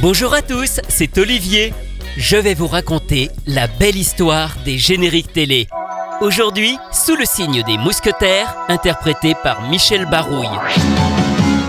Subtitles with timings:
[0.00, 1.74] Bonjour à tous, c'est Olivier.
[2.16, 5.66] Je vais vous raconter la belle histoire des génériques télé.
[6.20, 10.46] Aujourd'hui, sous le signe des mousquetaires, interprété par Michel Barouille.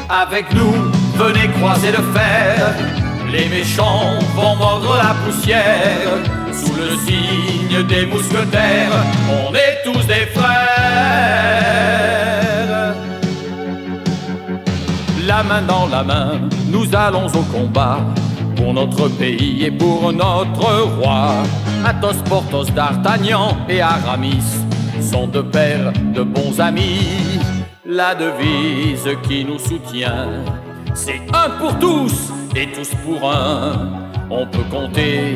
[0.07, 0.73] Avec nous,
[1.15, 2.75] venez croiser le fer.
[3.31, 6.19] Les méchants vont mordre la poussière.
[6.53, 12.18] Sous le signe des mousquetaires, on est tous des frères.
[15.29, 17.99] La main dans la main, nous allons au combat.
[18.55, 21.43] Pour notre pays et pour notre roi.
[21.85, 24.65] Athos, Porthos, D'Artagnan et Aramis
[24.99, 27.39] sont deux pères de bons amis.
[27.85, 30.29] La devise qui nous soutient,
[30.95, 33.87] c'est un pour tous et tous pour un.
[34.31, 35.35] On peut compter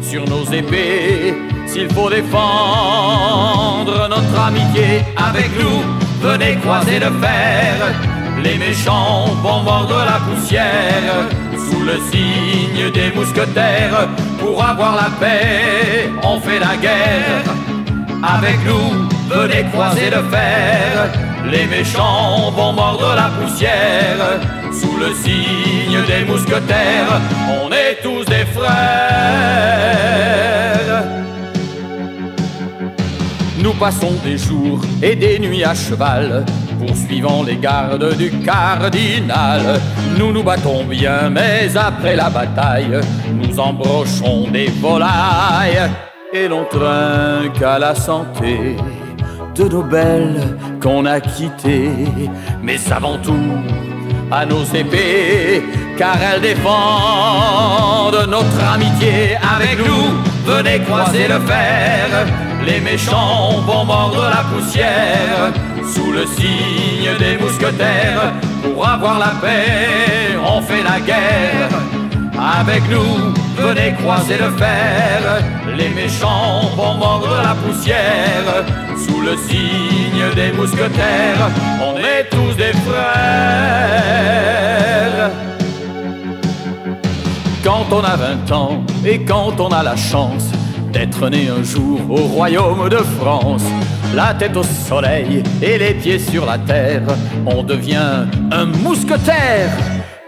[0.00, 6.28] sur nos épées s'il faut défendre notre amitié avec nous.
[6.28, 7.94] Venez croiser le fer,
[8.42, 14.08] les méchants vont mordre la poussière sous le signe des mousquetaires.
[14.38, 17.44] Pour avoir la paix, on fait la guerre.
[18.22, 21.12] Avec nous, venez croiser le fer.
[21.50, 24.40] Les méchants vont mordre la poussière.
[24.72, 27.20] Sous le signe des mousquetaires,
[27.62, 29.48] on est tous des frères.
[33.58, 36.44] Nous passons des jours et des nuits à cheval,
[36.78, 39.80] poursuivant les gardes du cardinal.
[40.18, 43.00] Nous nous battons bien, mais après la bataille,
[43.32, 45.90] nous embrochons des volailles
[46.32, 48.76] et l'on trinque à la santé
[49.54, 51.90] de nos belles qu'on a quittées.
[52.62, 53.34] Mais avant tout,
[54.30, 55.62] à nos épées,
[55.96, 60.28] car elles défendent notre amitié avec nous.
[60.44, 62.26] Venez croiser le fer,
[62.66, 65.52] les méchants vont mordre la poussière
[65.94, 68.32] sous le signe des mousquetaires.
[68.62, 71.68] Pour avoir la paix, on fait la guerre.
[72.60, 75.42] Avec nous, venez croiser le fer.
[75.76, 78.64] Les méchants vont mordre la poussière.
[78.96, 84.08] Sous le signe des mousquetaires, on est tous des frères.
[87.64, 90.44] Quand on a 20 ans et quand on a la chance
[90.98, 93.62] d'être né un jour au royaume de France,
[94.16, 97.02] la tête au soleil et les pieds sur la terre,
[97.46, 99.70] on devient un mousquetaire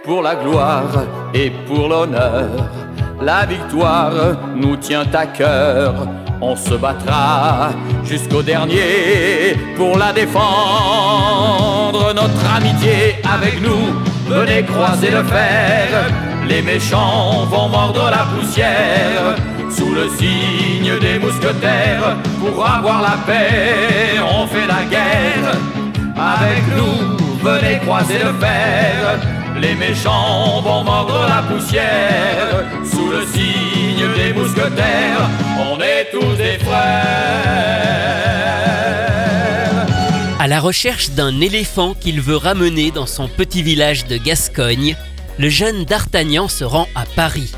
[0.04, 2.50] pour la gloire et pour l'honneur.
[3.20, 4.12] La victoire
[4.54, 6.06] nous tient à cœur,
[6.40, 7.70] on se battra
[8.04, 12.14] jusqu'au dernier pour la défendre.
[12.14, 13.92] Notre amitié avec nous,
[14.28, 15.88] venez croiser le fer.
[16.48, 19.34] Les méchants vont mordre la poussière
[19.70, 22.16] sous le signe des mousquetaires.
[22.40, 25.56] Pour avoir la paix, on fait la guerre.
[26.16, 29.20] Avec nous, venez croiser le fer.
[29.60, 35.28] Les méchants vont mordre la poussière sous le signe des mousquetaires.
[35.58, 37.50] On est tous des frères.
[40.38, 44.96] À la recherche d'un éléphant qu'il veut ramener dans son petit village de Gascogne,
[45.38, 47.52] le jeune D'Artagnan se rend à Paris.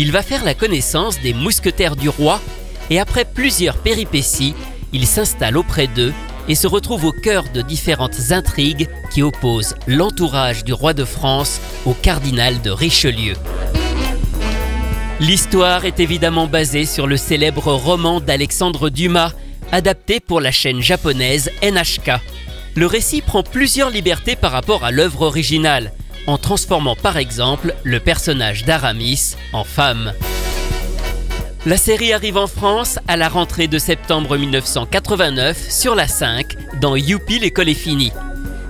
[0.00, 2.40] Il va faire la connaissance des mousquetaires du roi
[2.88, 4.54] et après plusieurs péripéties,
[4.94, 6.14] il s'installe auprès d'eux
[6.48, 11.60] et se retrouve au cœur de différentes intrigues qui opposent l'entourage du roi de France
[11.84, 13.34] au cardinal de Richelieu.
[15.20, 19.34] L'histoire est évidemment basée sur le célèbre roman d'Alexandre Dumas,
[19.70, 22.12] adapté pour la chaîne japonaise NHK.
[22.74, 25.92] Le récit prend plusieurs libertés par rapport à l'œuvre originale,
[26.30, 30.12] en transformant par exemple le personnage d'Aramis en femme.
[31.66, 36.96] La série arrive en France à la rentrée de septembre 1989 sur la 5 dans
[36.96, 38.12] Youpi l'école est finie.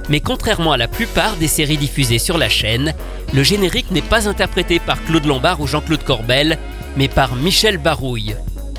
[0.09, 2.95] Mais contrairement à la plupart des séries diffusées sur la chaîne,
[3.33, 6.59] le générique n'est pas interprété par Claude Lombard ou Jean-Claude Corbel,
[6.97, 8.35] mais par Michel Barouille.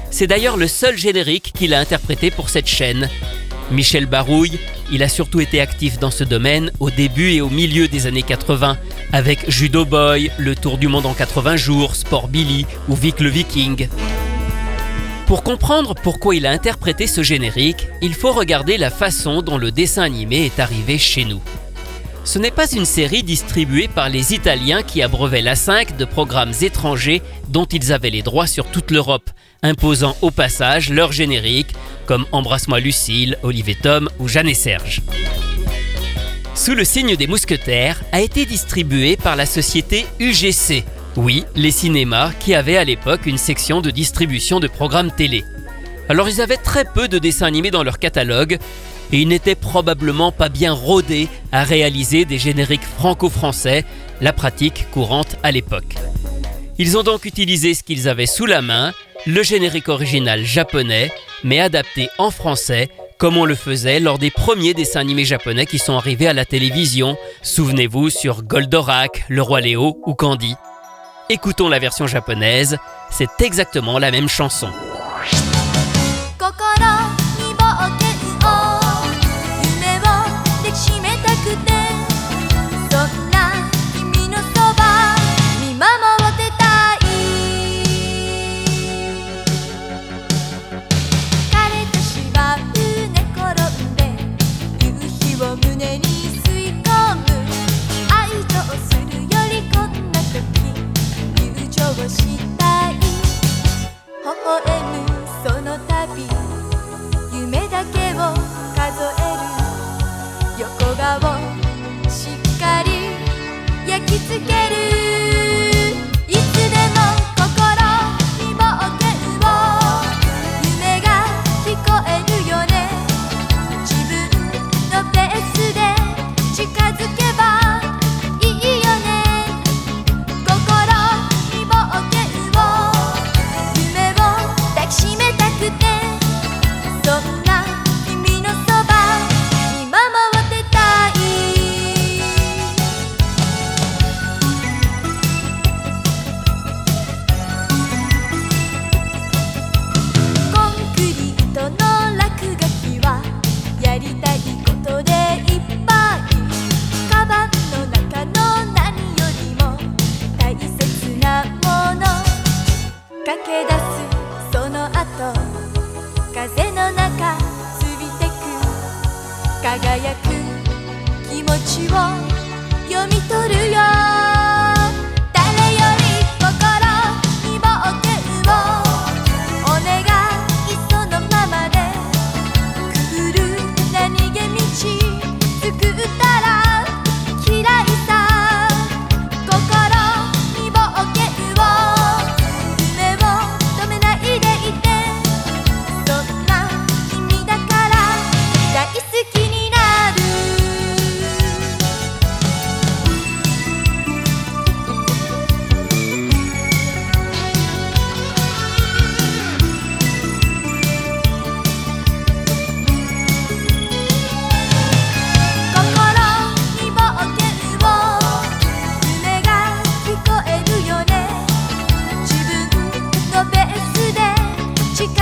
[0.10, 3.10] C'est d'ailleurs le seul générique qu'il a interprété pour cette chaîne.
[3.72, 4.60] Michel Barouille,
[4.92, 8.22] il a surtout été actif dans ce domaine au début et au milieu des années
[8.22, 8.78] 80,
[9.14, 13.30] avec Judo Boy, Le Tour du Monde en 80 jours, Sport Billy ou Vic le
[13.30, 13.88] Viking.
[15.26, 19.72] Pour comprendre pourquoi il a interprété ce générique, il faut regarder la façon dont le
[19.72, 21.42] dessin animé est arrivé chez nous.
[22.26, 26.54] Ce n'est pas une série distribuée par les Italiens qui abreuvaient la 5 de programmes
[26.62, 29.30] étrangers dont ils avaient les droits sur toute l'Europe,
[29.64, 31.74] imposant au passage leur générique,
[32.06, 35.02] comme Embrasse-moi Lucille, Olivier Tom ou Jeanne et Serge.
[36.56, 40.84] Sous le signe des mousquetaires a été distribué par la société UGC.
[41.16, 45.44] Oui, les cinémas qui avaient à l'époque une section de distribution de programmes télé.
[46.10, 48.58] Alors ils avaient très peu de dessins animés dans leur catalogue,
[49.14, 53.86] et ils n'étaient probablement pas bien rodés à réaliser des génériques franco-français,
[54.22, 55.96] la pratique courante à l'époque.
[56.78, 58.94] Ils ont donc utilisé ce qu'ils avaient sous la main,
[59.28, 61.12] le générique original japonais,
[61.44, 65.78] mais adapté en français, comme on le faisait lors des premiers dessins animés japonais qui
[65.78, 67.18] sont arrivés à la télévision.
[67.44, 70.56] Souvenez-vous sur Goldorak, Le Roi Léo ou Candy.
[71.30, 72.78] Écoutons la version japonaise,
[73.10, 74.70] c'est exactement la même chanson.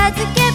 [0.10, 0.49] 預け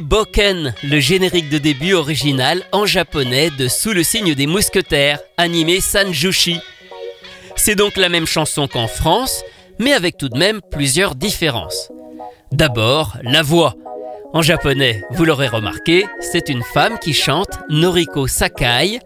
[0.00, 5.80] Boken, le générique de début original en japonais de Sous le signe des mousquetaires, animé
[5.80, 6.60] Sanjushi.
[7.56, 9.42] C'est donc la même chanson qu'en France,
[9.78, 11.90] mais avec tout de même plusieurs différences.
[12.52, 13.74] D'abord, la voix.
[14.32, 19.00] En japonais, vous l'aurez remarqué, c'est une femme qui chante Noriko Sakai.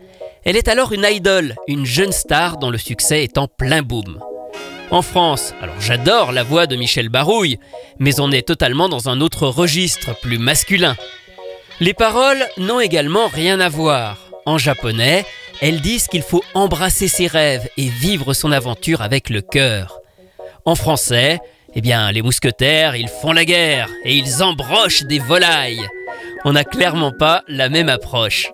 [0.45, 4.19] Elle est alors une idole, une jeune star dont le succès est en plein boom
[4.93, 5.55] en France.
[5.61, 7.59] Alors j'adore la voix de Michel Barouille,
[7.99, 10.97] mais on est totalement dans un autre registre, plus masculin.
[11.81, 14.19] Les paroles n'ont également rien à voir.
[14.47, 15.25] En japonais,
[15.61, 19.99] elles disent qu'il faut embrasser ses rêves et vivre son aventure avec le cœur.
[20.65, 21.41] En français,
[21.75, 25.89] eh bien, les mousquetaires, ils font la guerre et ils embrochent des volailles.
[26.45, 28.51] On n'a clairement pas la même approche.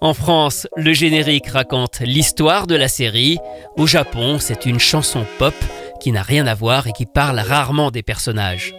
[0.00, 3.38] En France, le générique raconte l'histoire de la série.
[3.76, 5.54] Au Japon, c'est une chanson pop
[6.00, 8.74] qui n'a rien à voir et qui parle rarement des personnages.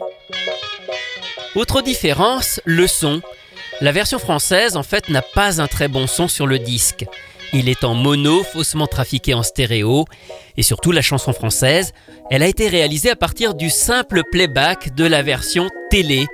[1.55, 3.22] Autre différence, le son.
[3.82, 7.05] La version française, en fait, n'a pas un très bon son sur le disque.
[7.53, 10.05] Il est en mono, faussement trafiqué en stéréo,
[10.58, 11.94] et surtout la chanson française,
[12.29, 16.27] elle a été réalisée à partir du simple playback de la version télé.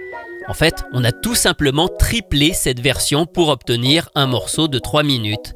[0.52, 5.02] En fait, on a tout simplement triplé cette version pour obtenir un morceau de 3
[5.02, 5.54] minutes.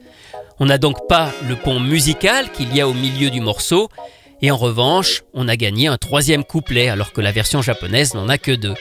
[0.57, 3.89] On n'a donc pas le pont musical qu'il y a au milieu du morceau,
[4.41, 8.29] et en revanche, on a gagné un troisième couplet alors que la version japonaise n'en
[8.29, 8.73] a que deux.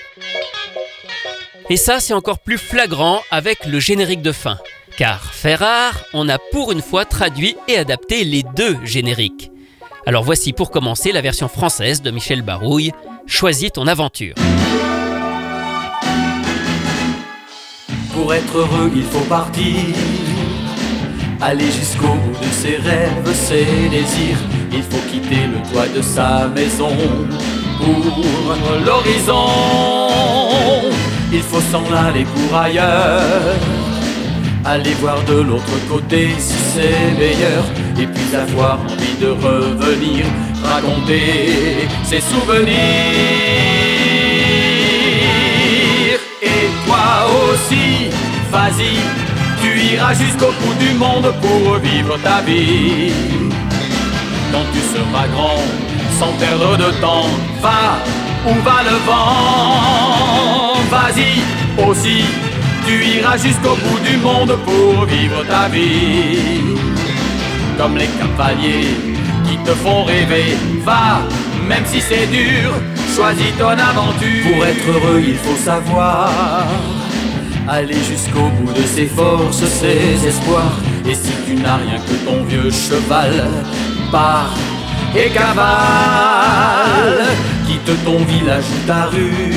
[1.68, 4.60] Et ça, c'est encore plus flagrant avec le générique de fin.
[4.96, 9.50] Car fait rare, on a pour une fois traduit et adapté les deux génériques.
[10.06, 12.92] Alors voici pour commencer la version française de Michel Barouille,
[13.26, 14.36] Choisis ton aventure.
[18.14, 19.94] Pour être heureux, il faut partir.
[21.40, 24.38] Aller jusqu'au bout de ses rêves, ses désirs.
[24.72, 26.96] Il faut quitter le toit de sa maison
[27.78, 28.54] pour
[28.86, 29.48] l'horizon.
[31.32, 33.56] Il faut s'en aller pour ailleurs.
[34.64, 37.64] Aller voir de l'autre côté si c'est meilleur.
[38.00, 40.24] Et puis avoir envie de revenir
[40.62, 42.74] raconter ses souvenirs.
[46.42, 48.03] Et toi aussi,
[48.54, 48.94] vas-y,
[49.60, 53.12] tu iras jusqu'au bout du monde pour vivre ta vie.
[54.52, 55.62] Quand tu seras grand,
[56.18, 57.30] sans perdre de temps,
[57.60, 57.84] va
[58.48, 60.74] où va le vent.
[60.94, 61.30] Vas-y
[61.88, 62.20] aussi,
[62.86, 66.76] tu iras jusqu'au bout du monde pour vivre ta vie.
[67.78, 68.94] Comme les cavaliers
[69.46, 71.22] qui te font rêver, va,
[71.68, 72.70] même si c'est dur,
[73.16, 74.44] choisis ton aventure.
[74.46, 76.28] Pour être heureux, il faut savoir
[77.68, 80.80] aller jusqu'au bout de ses forces, ses espoirs.
[81.08, 83.44] Et si tu n'as rien que ton vieux cheval,
[84.10, 84.54] pars
[85.16, 85.64] et cavale,
[87.66, 89.54] quitte ton village ou ta rue.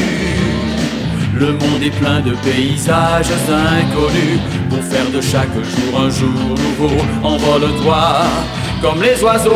[1.39, 4.39] Le monde est plein de paysages inconnus
[4.71, 8.23] Pour faire de chaque jour un jour nouveau Envole-toi
[8.81, 9.51] comme les oiseaux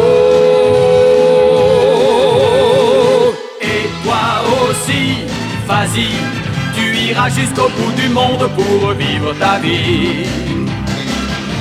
[3.62, 5.26] Et toi aussi,
[5.68, 6.41] vas-y
[7.12, 10.26] Tu iras jusqu'au bout du monde pour vivre ta vie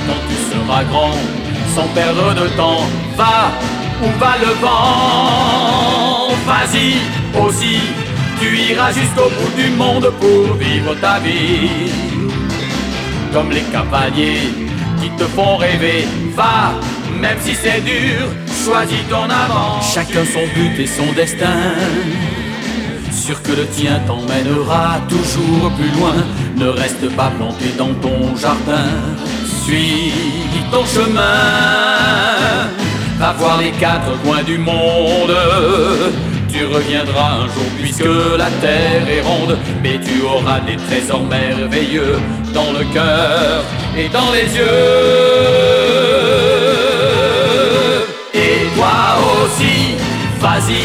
[0.07, 1.17] Quand tu seras grand,
[1.75, 2.85] sans perdre de temps
[3.17, 3.51] Va
[4.01, 6.95] où va le vent Vas-y
[7.37, 7.79] aussi
[8.39, 11.91] tu iras jusqu'au bout du monde pour vivre ta vie.
[13.31, 14.49] Comme les cavaliers
[14.99, 16.73] qui te font rêver, va,
[17.19, 18.29] même si c'est dur,
[18.65, 19.79] choisis ton avant.
[19.81, 21.75] Chacun son but et son destin.
[23.11, 26.15] Sûr que le tien t'emmènera toujours plus loin.
[26.57, 28.89] Ne reste pas planté dans ton jardin.
[29.63, 30.11] Suis
[30.71, 31.21] ton chemin.
[33.19, 35.35] Va voir les quatre coins du monde
[36.51, 38.05] tu reviendras un jour puisque
[38.37, 42.19] la terre est ronde, mais tu auras des trésors merveilleux
[42.53, 43.63] dans le cœur
[43.97, 44.65] et dans les yeux.
[48.33, 48.97] Et toi
[49.43, 49.95] aussi,
[50.39, 50.83] vas-y,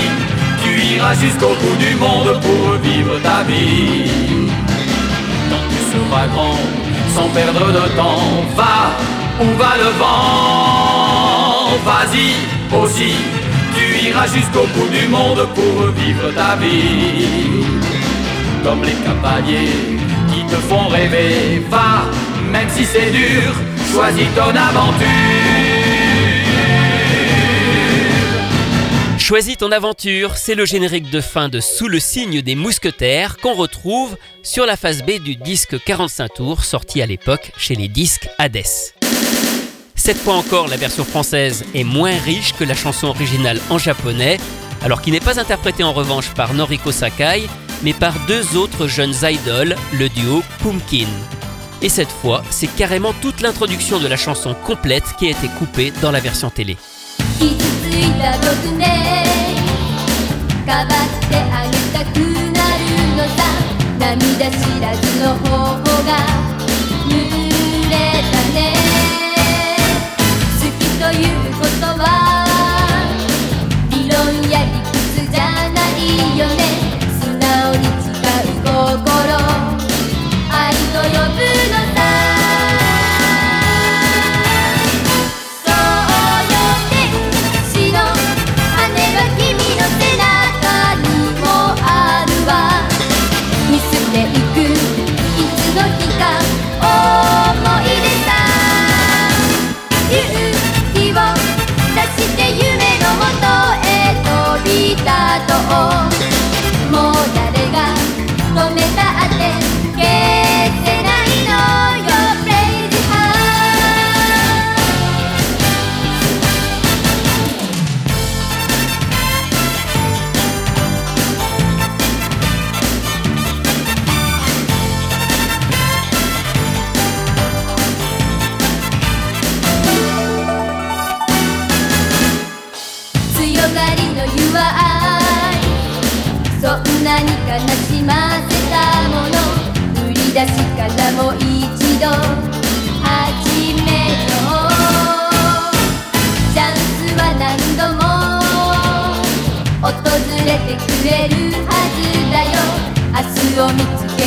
[0.96, 4.48] tu iras jusqu'au bout du monde pour vivre ta vie.
[5.50, 6.58] Quand tu seras grand,
[7.14, 8.92] sans perdre de temps, va
[9.40, 11.76] où va le vent.
[11.84, 13.14] Vas-y aussi
[13.74, 17.64] tu iras jusqu'au bout du monde pour vivre ta vie.
[18.64, 19.98] Comme les cavaliers
[20.32, 22.04] qui te font rêver, va,
[22.50, 23.52] même si c'est dur,
[23.92, 25.65] choisis ton aventure.
[29.26, 33.54] Choisis ton aventure, c'est le générique de fin de Sous le signe des mousquetaires qu'on
[33.54, 38.28] retrouve sur la phase B du disque 45 tours sorti à l'époque chez les disques
[38.38, 38.62] Hades.
[39.96, 44.38] Cette fois encore, la version française est moins riche que la chanson originale en japonais,
[44.80, 47.48] alors qu'il n'est pas interprété en revanche par Noriko Sakai,
[47.82, 51.08] mais par deux autres jeunes idoles, le duo Pumpkin.
[51.82, 55.92] Et cette fois, c'est carrément toute l'introduction de la chanson complète qui a été coupée
[56.00, 56.76] dans la version télé.
[57.96, 58.84] ついた僕ね。
[60.66, 62.14] かばってあげたく
[62.52, 62.84] なる
[63.16, 63.40] のさ。
[63.98, 65.48] 涙知らずの頬
[66.04, 66.10] が
[67.08, 67.10] 濡
[67.88, 67.94] れ
[68.32, 68.58] たね。
[70.60, 72.25] 好きということは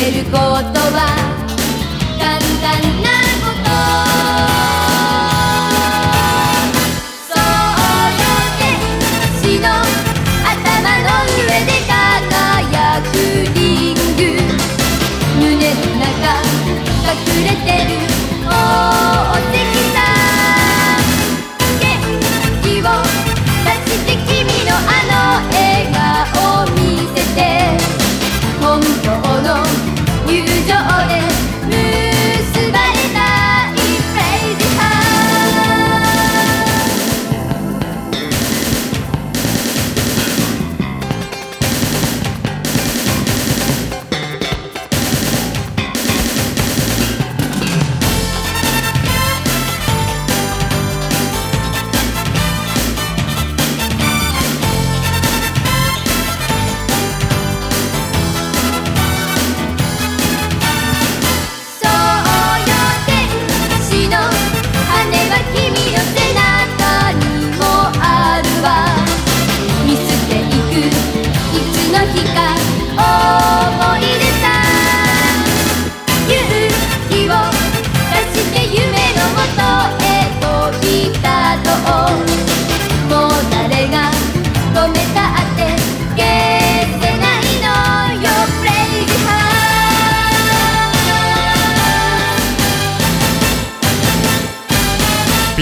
[0.08, 1.19] ることは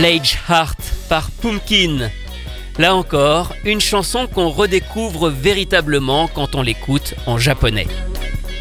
[0.09, 0.79] Plage Heart
[1.11, 2.09] par Pumpkin.
[2.79, 7.87] Là encore, une chanson qu'on redécouvre véritablement quand on l'écoute en japonais.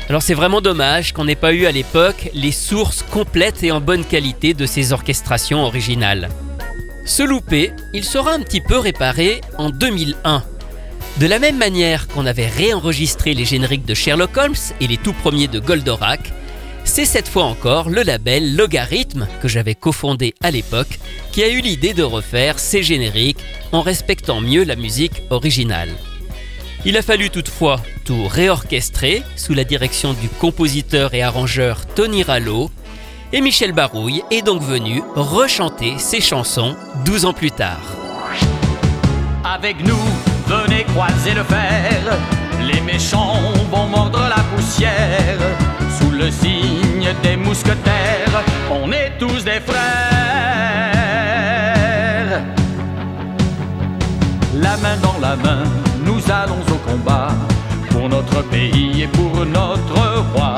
[0.09, 3.79] Alors c'est vraiment dommage qu'on n'ait pas eu à l'époque les sources complètes et en
[3.79, 6.27] bonne qualité de ces orchestrations originales.
[7.05, 10.43] Ce loupé, il sera un petit peu réparé en 2001.
[11.21, 15.13] De la même manière qu'on avait réenregistré les génériques de Sherlock Holmes et les tout
[15.13, 16.33] premiers de Goldorak,
[16.87, 20.99] c'est cette fois encore le label Logarithme, que j'avais cofondé à l'époque,
[21.31, 25.91] qui a eu l'idée de refaire ces génériques en respectant mieux la musique originale.
[26.85, 32.71] Il a fallu toutefois tout réorchestrer sous la direction du compositeur et arrangeur Tony Rallo,
[33.33, 37.81] et Michel Barouille est donc venu rechanter ses chansons 12 ans plus tard.
[39.43, 39.99] Avec nous,
[40.47, 42.17] venez croiser le fer,
[42.65, 45.56] les méchants vont mordre la poussière
[46.17, 49.77] le signe des mousquetaires, on est tous des frères.
[54.55, 55.63] La main dans la main,
[56.03, 57.29] nous allons au combat
[57.91, 60.55] pour notre pays et pour notre roi.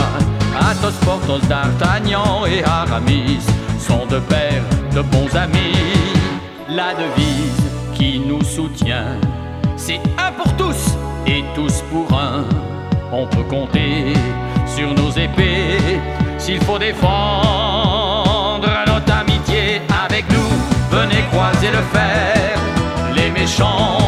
[0.59, 3.39] Athos, Porthos, D'Artagnan et Aramis
[3.79, 4.63] sont de pères,
[4.95, 5.75] de bons amis.
[6.69, 7.63] La devise
[7.95, 9.17] qui nous soutient,
[9.75, 10.95] c'est un pour tous
[11.27, 12.45] et tous pour un.
[13.11, 14.13] On peut compter.
[16.79, 20.49] Défendre notre amitié avec nous,
[20.89, 22.57] venez croiser le fer.
[23.13, 23.98] Les méchants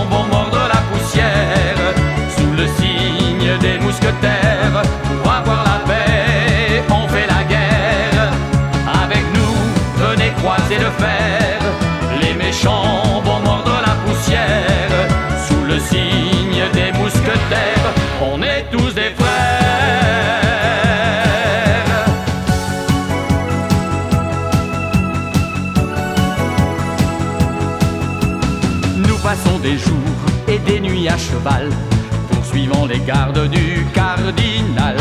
[33.13, 34.97] gardes du cardinal.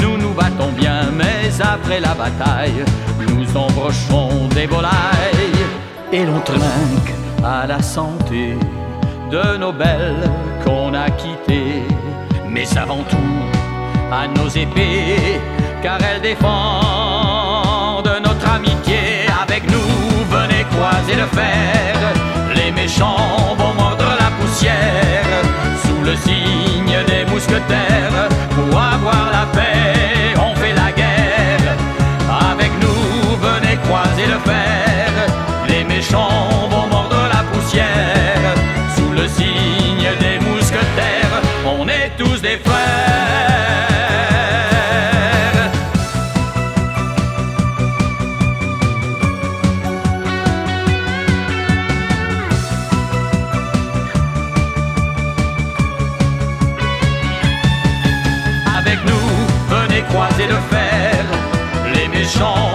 [0.00, 2.84] Nous nous battons bien, mais après la bataille,
[3.28, 5.62] nous embrochons des volailles
[6.12, 7.12] et l'on trinque
[7.44, 8.56] à la santé
[9.34, 10.30] de nos belles
[10.64, 11.82] qu'on a quittées.
[12.48, 13.40] Mais avant tout,
[14.20, 15.40] à nos épées,
[15.82, 19.00] car elles défendent notre amitié.
[19.44, 19.92] Avec nous,
[20.36, 21.94] venez croiser le fer,
[22.54, 23.70] les méchants vont
[25.82, 26.69] sous le signe
[27.48, 30.34] pour avoir la paix.
[30.36, 31.76] On fait la guerre.
[32.52, 35.10] Avec nous, venez croiser le fer.
[35.68, 36.59] Les méchants
[62.32, 62.69] Les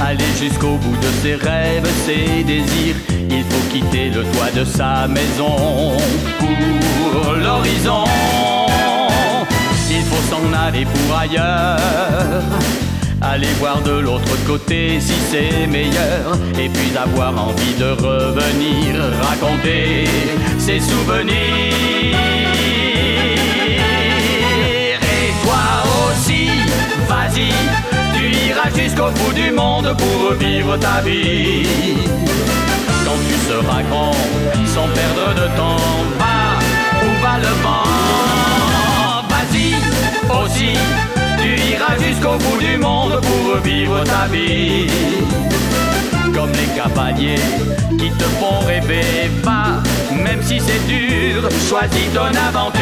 [0.00, 2.96] Aller jusqu'au bout de ses rêves, ses désirs.
[3.28, 5.92] Il faut quitter le toit de sa maison
[6.38, 8.04] pour l'horizon.
[9.90, 12.42] Il faut s'en aller pour ailleurs.
[13.20, 16.38] Aller voir de l'autre côté si c'est meilleur.
[16.58, 20.04] Et puis avoir envie de revenir raconter
[20.58, 21.34] ses souvenirs.
[25.02, 25.64] Et toi
[26.08, 26.48] aussi,
[27.08, 27.50] vas-y,
[28.76, 31.66] jusqu'au bout du monde pour vivre ta vie.
[33.04, 34.12] Quand tu seras grand,
[34.74, 35.82] sans perdre de temps,
[36.18, 36.38] va
[37.04, 37.86] où va le vent.
[39.30, 39.68] Vas-y,
[40.38, 40.72] aussi,
[41.40, 44.88] tu iras jusqu'au bout du monde pour vivre ta vie.
[46.34, 47.48] Comme les cavaliers
[47.98, 52.76] qui te font rêver, va, même si c'est dur, choisis ton aventure.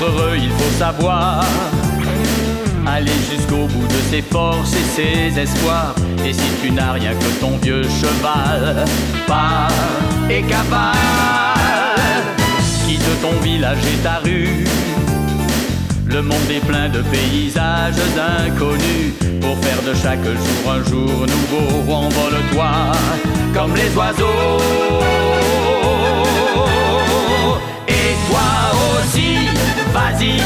[0.00, 1.44] Être heureux, il faut savoir
[2.86, 5.94] aller jusqu'au bout de ses forces et ses espoirs.
[6.24, 8.84] Et si tu n'as rien que ton vieux cheval,
[9.26, 9.68] pas
[10.28, 10.96] et cavale,
[12.86, 14.64] quitte ton village et ta rue.
[16.06, 19.14] Le monde est plein de paysages inconnus.
[19.40, 22.70] Pour faire de chaque jour un jour nouveau, envole-toi
[23.54, 25.39] comme les oiseaux.
[29.92, 30.40] Vas-y,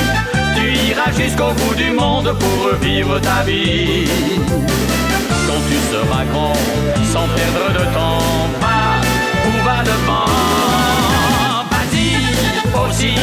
[0.57, 4.09] tu iras jusqu'au bout du monde pour vivre ta vie.
[5.46, 6.52] Quand tu seras grand,
[7.12, 8.80] sans perdre de temps, va
[9.48, 11.64] où va le vent.
[11.72, 12.07] Vas-y
[12.83, 13.14] aussi,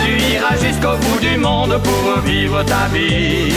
[0.00, 3.52] tu iras jusqu'au bout du monde pour vivre ta vie.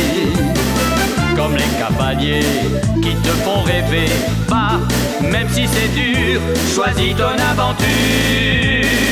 [1.35, 2.63] Comme les cavaliers
[3.01, 4.09] qui te font rêver,
[4.47, 4.79] va,
[5.21, 6.41] même si c'est dur,
[6.73, 9.06] choisis ton aventure.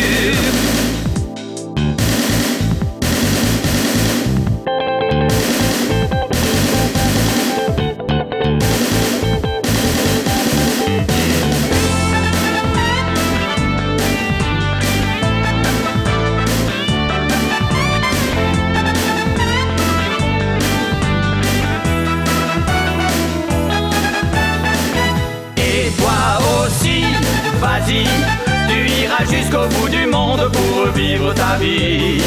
[29.46, 32.22] Jusqu'au bout du monde pour vivre ta vie.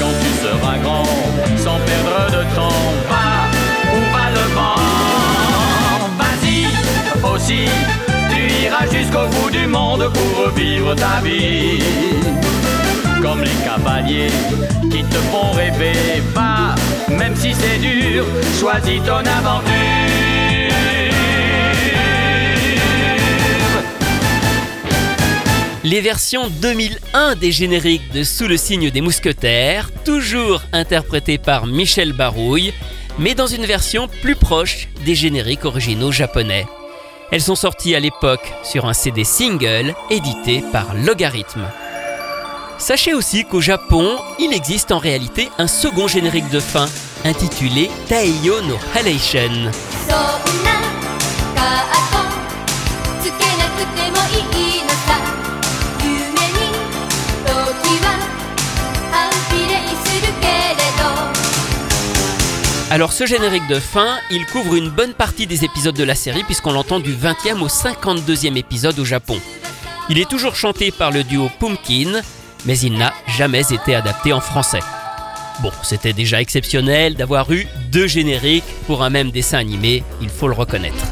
[0.00, 1.04] Quand tu seras grand,
[1.56, 3.48] sans perdre de temps, va
[3.94, 4.80] où va le vent.
[6.18, 6.66] Vas-y,
[7.34, 7.68] aussi,
[8.30, 11.82] tu iras jusqu'au bout du monde pour vivre ta vie.
[13.20, 14.32] Comme les cavaliers
[14.90, 16.74] qui te font rêver, va,
[17.08, 18.24] même si c'est dur,
[18.58, 20.51] choisis ton aventure.
[25.91, 32.13] Les versions 2001 des génériques de Sous le signe des mousquetaires, toujours interprétées par Michel
[32.13, 32.73] Barouille,
[33.19, 36.65] mais dans une version plus proche des génériques originaux japonais.
[37.31, 41.67] Elles sont sorties à l'époque sur un CD single édité par Logarithme.
[42.77, 46.87] Sachez aussi qu'au Japon, il existe en réalité un second générique de fin
[47.25, 49.71] intitulé Taiyo no Halation.
[50.07, 50.71] そんな
[51.53, 52.17] カート
[53.21, 55.19] つけなくてもいいのさ
[62.92, 66.44] Alors ce générique de fin, il couvre une bonne partie des épisodes de la série
[66.44, 69.40] puisqu'on l'entend du 20e au 52e épisode au Japon.
[70.10, 72.20] Il est toujours chanté par le duo Pumpkin,
[72.66, 74.80] mais il n'a jamais été adapté en français.
[75.62, 80.48] Bon, c'était déjà exceptionnel d'avoir eu deux génériques pour un même dessin animé, il faut
[80.48, 81.11] le reconnaître.